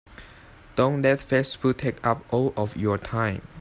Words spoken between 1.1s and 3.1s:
Facebook take up all of your